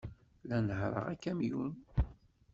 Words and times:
La 0.49 0.57
nehhṛeɣ 0.67 1.05
akamyun. 1.13 1.73